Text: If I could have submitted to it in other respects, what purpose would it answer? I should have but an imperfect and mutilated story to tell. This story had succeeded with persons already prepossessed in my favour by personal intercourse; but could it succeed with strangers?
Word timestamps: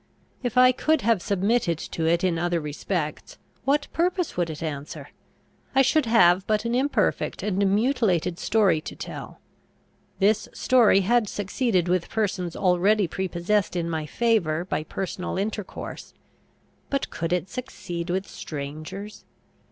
If 0.41 0.57
I 0.57 0.71
could 0.71 1.01
have 1.01 1.21
submitted 1.21 1.77
to 1.77 2.07
it 2.07 2.23
in 2.23 2.39
other 2.39 2.59
respects, 2.59 3.37
what 3.65 3.87
purpose 3.93 4.35
would 4.35 4.49
it 4.49 4.63
answer? 4.63 5.09
I 5.75 5.83
should 5.83 6.07
have 6.07 6.47
but 6.47 6.65
an 6.65 6.73
imperfect 6.73 7.43
and 7.43 7.69
mutilated 7.75 8.39
story 8.39 8.81
to 8.81 8.95
tell. 8.95 9.39
This 10.17 10.49
story 10.53 11.01
had 11.01 11.29
succeeded 11.29 11.87
with 11.87 12.09
persons 12.09 12.55
already 12.55 13.07
prepossessed 13.07 13.75
in 13.75 13.91
my 13.91 14.07
favour 14.07 14.65
by 14.65 14.83
personal 14.85 15.37
intercourse; 15.37 16.15
but 16.89 17.11
could 17.11 17.31
it 17.31 17.47
succeed 17.47 18.09
with 18.09 18.27
strangers? 18.27 19.23